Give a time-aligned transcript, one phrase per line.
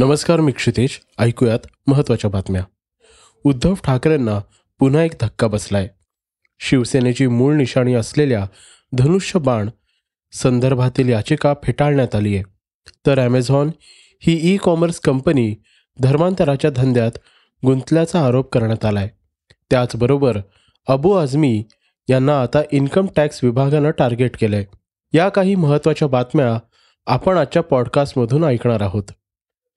[0.00, 2.64] नमस्कार मी क्षितेश ऐकूयात महत्त्वाच्या बातम्या.
[3.44, 4.38] उद्धव ठाकरेंना
[4.78, 5.88] पुन्हा एक धक्का बसलाय.
[6.60, 8.46] शिवसेनेची मूळ निशाणी असलेल्या
[8.92, 9.68] धनुष्य बाण
[10.32, 12.44] संदर्भातील याचिका फेटाळण्यात आली आहे.
[13.06, 13.70] तर ॲमेझॉन
[14.20, 15.54] ही ई कॉमर्स कंपनी
[16.00, 17.12] धर्मांतराच्या धंद्यात
[17.66, 19.08] गुंतल्याचा आरोप करण्यात आलाय.
[19.70, 20.38] त्याचबरोबर
[20.88, 21.64] अबू आझमी
[22.08, 24.64] यांना आता इन्कम टॅक्स विभागानं टार्गेट केलंय.
[25.12, 26.58] या काही महत्त्वाच्या बातम्या
[27.06, 29.04] आपण आजच्या पॉडकास्टमधून ऐकणार आहोत.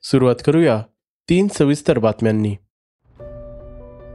[0.04, 0.82] सुरुवात करूया
[1.30, 2.56] तीन सविस्तर बातम्यांनी.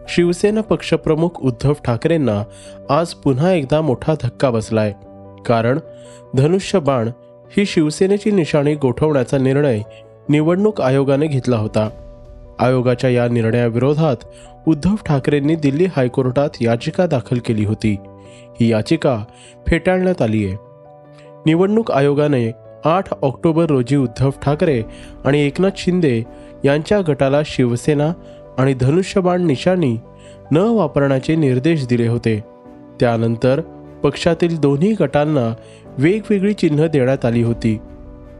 [0.08, 2.44] शिवसेना पक्षप्रमुख उद्धव ठाकरेंना
[2.90, 4.92] आज पुन्हा एकदा मोठा धक्का बसलाय.
[5.46, 5.78] कारण
[6.36, 7.08] धनुष्य बाण
[7.56, 9.82] ही शिवसेनेची निशाणी गोठवण्याचा निर्णय
[10.28, 11.88] निवडणूक आयोगाने घेतला होता.
[12.58, 14.16] आयोगाच्या या निर्णयाविरोधात
[14.68, 17.96] उद्धव ठाकरेंनी दिल्ली हायकोर्टात याचिका दाखल केली होती.
[18.60, 19.24] ही याचिका
[19.66, 20.56] फेटाळण्यात आली आहे
[21.46, 24.82] निवडणूक आयोगाने आठ ऑक्टोबर रोजी उद्धव ठाकरे
[25.24, 26.22] आणि एकनाथ शिंदे
[26.64, 28.12] यांच्या गटाला शिवसेना
[28.58, 29.98] आणि धनुष्यबाण निशाणी
[30.50, 32.44] न वापरण्याचे निर्देश दिले होते.
[33.00, 33.60] त्यानंतर
[34.02, 35.54] पक्षातील दोन्ही गटांना
[35.98, 37.78] वेगवेगळी चिन्ह देण्यात आली होती.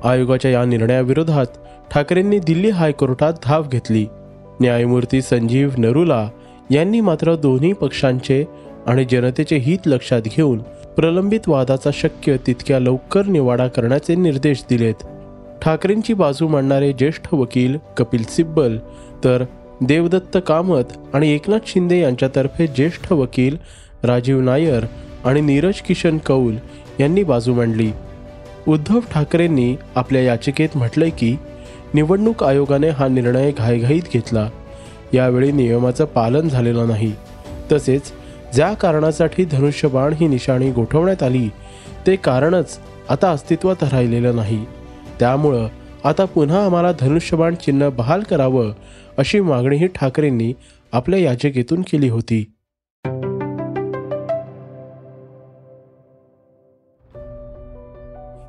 [0.05, 1.47] आयोगाच्या या निर्णयाविरोधात
[1.95, 4.07] ठाकरेंनी दिल्ली हायकोर्टात धाव घेतली.
[4.61, 6.31] न्यायमूर्ती संजीव नरुला
[6.71, 8.45] यांनी मात्र दोन्ही पक्षांचे
[8.87, 10.59] आणि जनतेचे हित लक्षात घेऊन
[10.99, 14.95] प्रलंबित वादाचा शक्य तितक्या लवकर निवाडा करण्याचे निर्देश दिलेत.
[15.63, 18.79] ठाकरेंची बाजू मांडणारे ज्येष्ठ वकील कपिल सिब्बल
[19.25, 19.45] तर
[19.81, 23.57] देवदत्त कामत आणि एकनाथ शिंदे यांच्यातर्फे ज्येष्ठ वकील
[24.03, 24.85] राजीव नायर
[25.25, 26.57] आणि नीरज किशन कौल
[27.01, 27.91] यांनी बाजू मांडली.
[28.69, 31.37] उद्धव ठाकरेंनी आपल्या याचिकेत म्हटलंय की
[31.95, 34.51] निवडणूक आयोगाने हा निर्णय घाईघाईत घेतला.
[35.15, 37.13] यावेळी नियमाचं पालन झालेलं नाही.
[37.73, 38.03] तसेच
[38.55, 41.49] ज्या कारणासाठी धनुष्यबाण ही निशाणी गोठवण्यात आली
[42.07, 42.79] ते कारणच
[43.09, 44.65] आता अस्तित्वात राहिलेलं नाही.
[45.21, 45.69] त्यामुळं
[46.05, 48.73] आता पुन्हा आम्हाला धनुष्यबाण चिन्ह बहाल करावं
[49.19, 50.53] अशी मागणीही ठाकरेंनी
[50.93, 52.45] आपल्या याचिकेतून केली होती.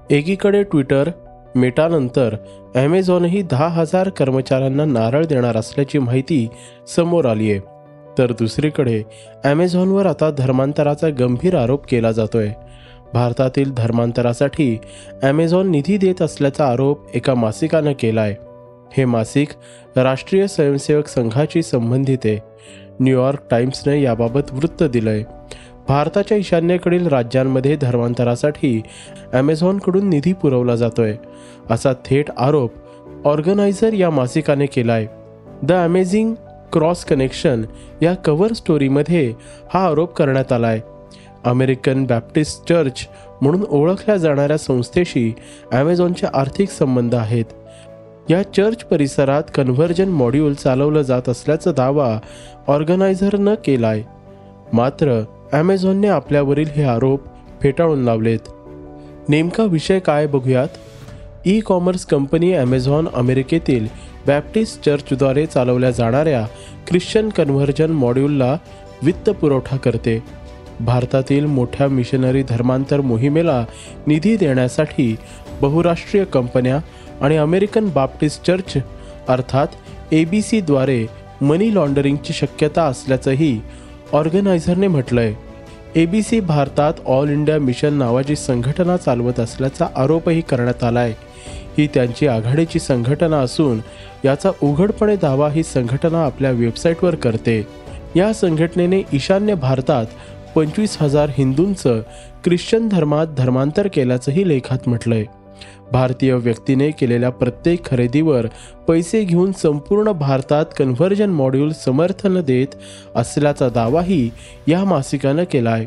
[0.10, 1.10] एकीकडे ट्विटर
[1.56, 2.36] मेटानंतर
[2.76, 6.48] ॲमेझॉनही दहा हजार कर्मचाऱ्यांना नारळ देणार असल्याची माहिती
[6.96, 7.69] समोर आली आहे
[8.20, 9.02] तर दुसरीकडे
[9.44, 12.50] ॲमेझॉनवर आता धर्मांतराचा गंभीर आरोप केला जातोय.
[13.14, 14.78] भारतातील धर्मांतरासाठी
[15.22, 18.36] ॲमेझॉन निधी देत असल्याचा आरोप एका मासिकानं केला आहे
[18.98, 19.50] हे मासिक
[19.96, 22.40] राष्ट्रीय स्वयंसेवक संघाशी संबंधित आहे.
[23.00, 25.24] न्यूयॉर्क टाइम्सने याबाबत वृत्त दिलंय.
[25.88, 28.82] भारताच्या ईशान्येकडील राज्यांमध्ये धर्मांतरासाठी
[29.34, 31.16] ॲमेझॉनकडून निधी पुरवला जातोय.
[31.70, 32.72] असा थेट आरोप
[33.26, 35.08] ऑर्गनायझर या मासिकाने केलाय.
[35.64, 36.36] द अमेझिंग
[36.74, 37.64] क्रॉस कनेक्शन
[38.02, 39.34] या कव्हर स्टोरीमध्ये
[39.74, 40.82] हा आरोप करण्यात आला आहे
[41.44, 43.08] अमेरिकन बॅप्टिस्ट चर्च
[43.42, 45.34] म्हणून ओळखल्या जाणाऱ्या संस्थेशी
[45.72, 47.46] ॲमेझॉनचे आर्थिक संबंध आहेत.
[48.30, 52.20] या चर्च परिसरात कन्व्हर्जन मॉड्यूल चालवलं जात असल्याचा दावा
[52.68, 54.04] ऑर्गनायझरनं केलाय.
[54.74, 57.22] मात्र ॲमेझॉनने आपल्यावरील हे आरोप
[57.62, 58.40] फेटाळून लावलेत.
[59.30, 60.68] नेमका विषय काय बघूयात?
[61.48, 63.88] ई कॉमर्स कंपनी ॲमेझॉन अमेरिकेतील
[64.28, 66.46] बॅप्टिस्ट चर्चद्वारे चालवल्या जाणाऱ्या
[66.88, 68.58] ख्रिश्चन कन्व्हर्जन मॉड्यूलला
[69.04, 70.24] वित्त पुरवठा करते.
[70.80, 73.66] भारतातील मोठ्या मिशनरी धर्मांतर मोहिमेला
[74.08, 75.16] निधी देण्यासाठी
[75.62, 76.80] बहुराष्ट्रीय कंपन्या
[77.22, 78.74] आणि अमेरिकन बाप्टिस्ट चर्च
[79.28, 79.68] अर्थात
[80.12, 81.06] ए बी सीद्वारे
[81.42, 83.60] मनी लॉन्डरिंगची शक्यता असल्याचंही
[84.14, 85.34] ऑर्गनायझरने म्हटलंय.
[85.96, 91.29] ए बी सी भारतात ऑल इंडिया मिशन नावाची संघटना चालवत असल्याचा आरोपही करण्यात आला आहे
[91.78, 93.80] ही त्यांची आघाडीची संघटना असून
[94.26, 97.68] याचा उघडपणे दावा ही संघटना आपल्या वेबसाईटवर करते.
[98.16, 100.06] या संघटनेने ईशान्य भारतात
[100.56, 102.02] पंचवीस हजार हिंदूंचं
[102.46, 105.26] ख्रिश्चन धर्मात धर्मांतर केल्याचंही लेखात म्हटलंय.
[105.92, 108.48] भारतीय व्यक्तीने केलेल्या प्रत्येक खरेदीवर
[108.88, 112.68] पैसे घेऊन संपूर्ण भारतात कन्व्हर्जन मॉड्यूल समर्थन देत
[113.16, 114.30] असल्याचा दावाही
[114.68, 115.86] या मासिकानं केलाय.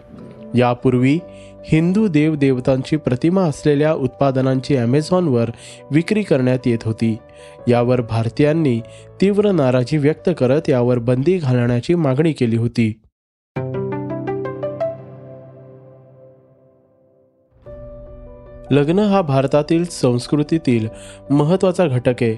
[0.54, 1.18] यापूर्वी
[1.64, 5.50] हिंदू देवदेवतांची प्रतिमा असलेल्या उत्पादनांची ॲमेझॉनवर
[5.90, 7.16] विक्री करण्यात येत होती.
[7.68, 8.80] यावर भारतीयांनी
[9.20, 13.00] तीव्र नाराजी व्यक्त करत यावर बंदी घालण्याची मागणी केली होती.
[18.70, 20.88] लग्न हा भारतातील संस्कृतीतील
[21.30, 22.36] महत्त्वाचा घटक आहे.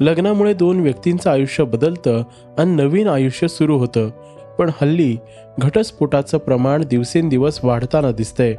[0.00, 2.22] लग्नामुळे दोन व्यक्तींचं आयुष्य बदलतं
[2.58, 4.10] आणि नवीन आयुष्य सुरू होतं.
[4.58, 5.16] पण हल्ली
[5.58, 8.54] घटस्फोटाचं प्रमाण दिवसेंदिवस वाढताना दिसतंय.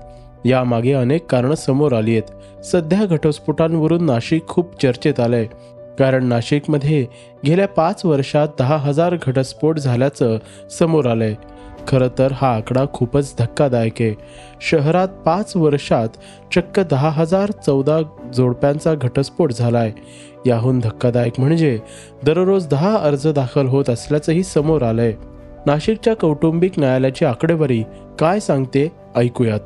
[0.46, 5.46] यामागे अनेक कारणं समोर आली आहेत सध्या घटस्फोटांवरून नाशिक खूप चर्चेत आलंय.
[6.00, 7.08] कारण नाशिकमध्ये
[7.46, 10.38] गेल्या पाच वर्षात दहा हजार घटस्फोट झाल्याचं
[10.80, 11.36] समोर आलंय.
[11.88, 14.16] खरं तर हा आकडा खूपच धक्कादायक आहे.
[14.62, 16.10] शहरात पाच वर्षात
[16.56, 18.00] चक्क दहा हजार चौदा
[18.34, 19.92] जोडप्यांचा घटस्फोट झालाय.
[20.46, 21.80] याहून धक्कादायक म्हणजे
[22.26, 25.14] दररोज दहा अर्ज दाखल होत असल्याचंही समोर आलंय.
[25.66, 27.82] नाशिकच्या कौटुंबिक न्यायालयाची आकडेवारी
[28.20, 29.60] काय सांगते ऐकूयात.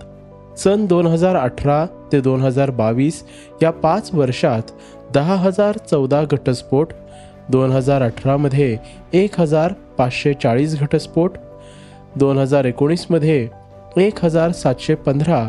[0.58, 3.24] सन दोन हजार अठरा ते दोन हजार बावीस
[3.62, 4.72] या पाच वर्षात
[5.14, 6.94] दहा हजार चौदा घटस्फोट
[7.52, 8.76] दोन हजार अठरामध्ये
[9.14, 11.38] एक हजार पाचशे चाळीस घटस्फोट
[12.16, 13.48] दोन हजार एकोणीसमध्ये
[13.98, 15.48] एक हजार सातशे पंधरा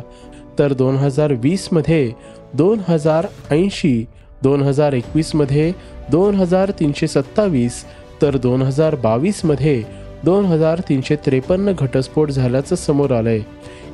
[0.59, 2.11] तर दोन हजार वीसमध्ये
[2.55, 4.05] दोन हजार ऐंशी
[4.43, 5.73] दोन हजार एकवीसमध्ये
[6.11, 7.85] दोन हजार तीनशे सत्तावीस
[8.23, 9.83] तर दोन हजार बावीसमध्ये
[10.25, 13.41] दोन हजार तीनशे त्रेपन्न घटस्फोट झाल्याचं समोर आलंय.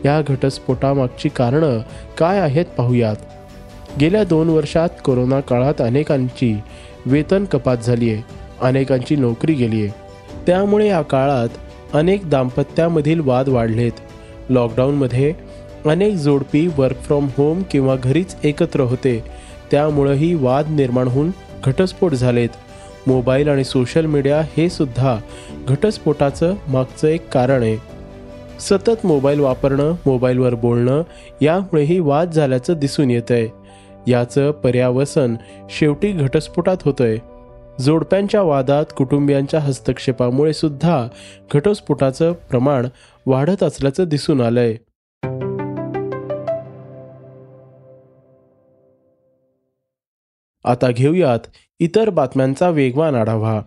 [0.05, 1.79] या घटस्फोटामागची कारणं
[2.19, 3.17] काय आहेत पाहूयात.
[4.01, 6.55] गेल्या दोन वर्षात कोरोना काळात अनेकांची
[7.07, 8.23] वेतन कपात झाली आहे
[8.61, 9.91] अनेकांची नोकरी गेली आहे
[10.47, 11.49] त्यामुळे या काळात
[11.93, 13.93] अनेक दाम्पत्यामधील वाद वाढलेत.
[14.49, 15.33] लॉकडाऊनमध्ये
[15.87, 19.25] अनेक जोडपी वर्क फ्रॉम होम किंवा घरीच एकत्र होते.
[19.71, 21.31] त्यामुळंही वाद निर्माण होऊन
[21.65, 22.49] घटस्फोट झालेत.
[23.07, 25.19] मोबाईल आणि सोशल मीडिया हे सुद्धा
[25.69, 27.77] घटस्फोटाचं मागचं एक कारण आहे.
[28.61, 31.03] सतत मोबाईल वापरणं मोबाईलवर बोलणं
[31.43, 33.49] यामुळेही वाद झाल्याचं दिसून येत आहे
[34.11, 35.35] याचं पर्यावसन
[35.71, 37.19] शेवटी घटस्फोटात होतंय.
[37.81, 41.09] जोडप्यांच्या वादात कुटुंबियांच्या हस्तक्षेपामुळे सुद्धा
[41.55, 42.87] घटस्फोटाचं प्रमाण
[43.27, 44.77] वाढत असल्याचं दिसून आलंय.
[50.65, 51.39] आता घेऊयात
[51.81, 53.63] इतर बातम्यांचा वेगवान आढावा.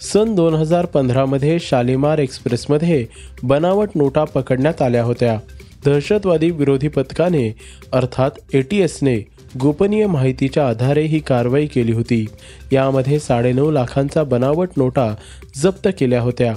[0.00, 3.06] सन दोन हजार पंधरामध्ये शालिमार एक्सप्रेसमध्ये
[3.42, 5.38] बनावट नोटा पकडण्यात आल्या होत्या.
[5.84, 7.54] दहशतवादी विरोधी पथकाने
[7.92, 9.18] अर्थात ए टी एसने
[9.60, 12.26] गोपनीय माहितीच्या आधारे ही कारवाई केली होती.
[12.72, 15.14] यामध्ये साडेनऊ लाखांचा बनावट नोटा
[15.56, 16.54] जप्त केल्या होत्या.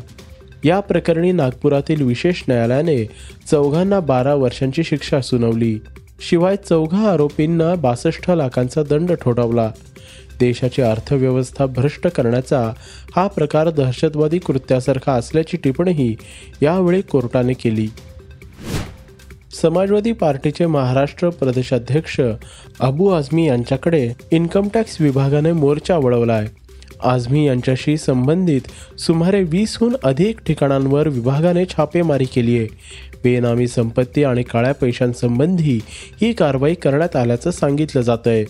[0.64, 3.06] या प्रकरणी नागपुरातील विशेष न्यायालयाने
[3.52, 5.80] चौघांना बारा वर्षांची शिक्षा सुनावली.
[6.20, 9.72] शिवाय चौघा आरोपींना बासष्ट लाखांचा दंड ठोठावला.
[10.40, 12.74] देशाची अर्थव्यवस्था भ्रष्ट करण्याचा
[13.16, 16.16] हा प्रकार दहशतवादी कृत्यासारखा असल्याची टिप्पणीही
[16.62, 17.88] यावेळी कोर्टाने केली.
[19.62, 22.20] समाजवादी पार्टीचे महाराष्ट्र प्रदेशाध्यक्ष
[22.80, 26.67] अबू आझमी यांच्याकडे इन्कम टॅक्स विभागाने मोर्चा वळवला आहे
[27.04, 28.62] आझमी यांच्याशी संबंधित
[29.00, 32.68] सुमारे वीसहून अधिक ठिकाणांवर विभागाने छापेमारी केली आहे.
[33.24, 35.80] बेनामी संपत्ती आणि काळ्या पैशांसंबंधी
[36.22, 38.46] ही कारवाई करण्यात आल्याचं सांगितलं जात आहे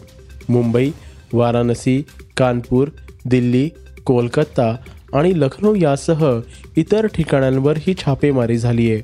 [0.50, 0.92] मुंबई
[1.34, 2.04] वाराणसी
[2.38, 2.88] कानपूर
[3.26, 3.70] दिल्ली
[4.06, 4.76] कोलकाता
[5.14, 6.40] आणि लखनौ यासह
[6.76, 9.02] इतर ठिकाणांवर ही छापेमारी झाली आहे.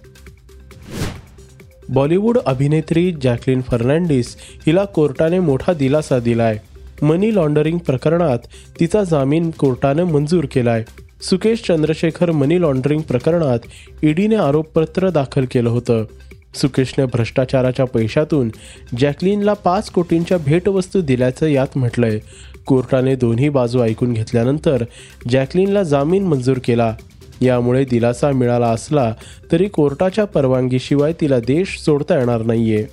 [1.89, 4.35] बॉलिवूड अभिनेत्री जॅकलिन फर्नांडिस
[4.65, 6.57] हिला कोर्टाने मोठा दिलासा दिलाय.
[7.01, 8.37] मनी लॉन्डरिंग प्रकरणात
[8.79, 10.83] तिचा जामीन कोर्टानं मंजूर केलाय.
[11.21, 13.59] सुकेश चंद्रशेखर मनी लॉन्ड्रिंग प्रकरणात
[14.03, 16.05] ईडीने आरोपपत्र दाखल केलं होतं.
[16.55, 18.49] सुकेशने भ्रष्टाचाराच्या पैशातून
[18.99, 22.19] जॅकलिनला पाच कोटींच्या भेटवस्तू दिल्याचं यात म्हटलंय.
[22.65, 24.83] कोर्टाने दोन्ही बाजू ऐकून घेतल्यानंतर
[25.29, 26.95] जॅकलिनला जामीन मंजूर केला.
[27.41, 29.13] यामुळे दिलासा मिळाला असला
[29.51, 32.85] तरी कोर्टाच्या परवानगीशिवाय तिला देश सोडता येणार नाहीये.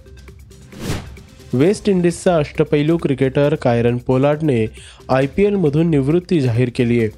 [1.52, 4.66] वेस्ट इंडिजचा अष्टपैलू क्रिकेटर कायरन पोलार्डने
[5.08, 7.08] आय पी एलमधून निवृत्ती जाहीर केली आहे.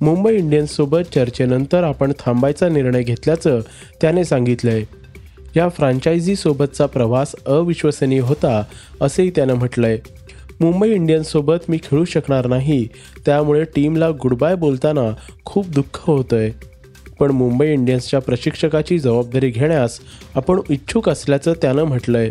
[0.00, 3.60] मुंबई इंडियन्ससोबत चर्चेनंतर आपण थांबायचा निर्णय घेतल्याचं
[4.00, 4.84] त्याने सांगितलं आहे
[5.56, 8.62] या फ्रँचायझीसोबतचा प्रवास अविश्वसनीय होता
[9.00, 9.98] असेही त्यानं म्हटलंय.
[10.60, 12.86] मुंबई इंडियन्ससोबत मी खेळू शकणार नाही
[13.26, 15.10] त्यामुळे टीमला गुडबाय बोलताना
[15.44, 16.50] खूप दुःख होतंय.
[17.20, 19.98] पण मुंबई इंडियन्सच्या प्रशिक्षकाची जबाबदारी घेण्यास
[20.34, 22.30] आपण इच्छुक असल्याचं त्यानं म्हटलंय.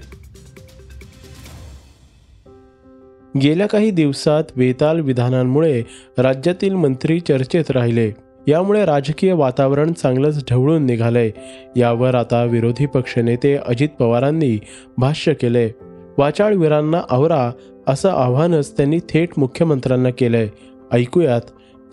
[3.42, 5.84] गेल्या काही दिवसात बेताल विधानांमुळे
[6.18, 8.12] राज्यातील मंत्री चर्चेत राहिले.
[8.48, 11.32] यामुळे राजकीय वातावरण चांगलंच ढवळून निघालंय.
[11.76, 14.60] यावर आता विरोधी पक्षनेते अजित पवारांनी
[14.98, 15.72] भाष्य केलंय.
[16.18, 17.52] वाचाळवीरांना आवरा
[17.88, 20.48] असं आव्हानच त्यांनी थेट मुख्यमंत्र्यांना केलंय.
[20.92, 21.42] ऐकूयात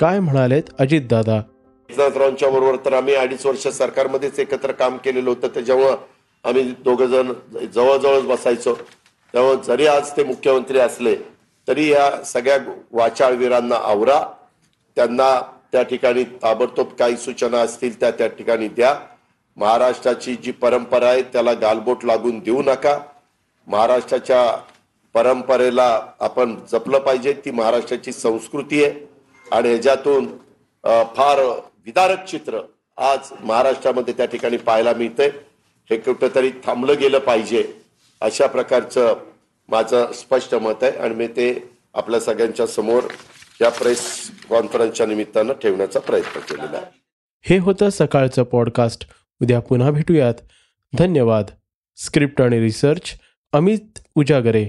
[0.00, 1.42] काय म्हणालेत अजितदादा
[1.90, 5.48] एकनाथरावांच्या बरोबर तर आम्ही अडीच वर्ष सरकारमध्येच एकत्र काम केलेलं होतं.
[5.56, 5.96] ते जेव्हा
[6.44, 7.32] आम्ही दोघ जण
[7.74, 8.74] जवळजवळच बसायचो.
[9.34, 11.33] तेव्हा जरी आज ते मुख्यमंत्री असले
[11.68, 12.59] तरी या सगळ्या
[12.92, 14.21] वाचाळवीरांना आवरा.
[14.97, 15.40] त्यांना
[15.73, 18.94] त्या ठिकाणी ताबडतोब काही सूचना असतील त्या त्या ठिकाणी द्या.
[19.56, 22.99] महाराष्ट्राची जी परंपरा आहे त्याला गालबोट लागून देऊ नका.
[23.66, 24.44] महाराष्ट्राच्या
[25.14, 25.88] परंपरेला
[26.21, 29.06] आपण जपलं पाहिजे ती महाराष्ट्राची संस्कृती आहे.
[29.47, 30.26] आणि ह्याच्यातून
[31.16, 31.40] फार
[31.87, 32.61] विदारक चित्र
[32.99, 35.30] आज महाराष्ट्रामध्ये त्या ठिकाणी पाहायला मिळतंय.
[35.90, 37.62] हे कुठंतरी थांबलं गेलं पाहिजे
[38.23, 39.14] अशा प्रकारचं
[39.68, 43.02] माझं स्पष्ट मत आहे आणि मी ते आपल्या सगळ्यांच्या समोर
[43.61, 47.00] या प्रेस कॉन्फरन्सच्या निमित्तानं ठेवण्याचा प्रयत्न केलेला आहे.
[47.42, 49.09] हे होतं सकाळचं पॉडकास्ट
[49.42, 50.35] उद्या पुन्हा भेटूयात.
[50.99, 51.44] धन्यवाद.
[51.97, 53.18] स्क्रिप्ट आणि रिसर्च
[53.52, 54.68] अमित उजागरे.